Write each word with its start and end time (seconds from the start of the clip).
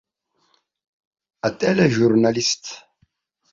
Атележурналист. 1.49 2.75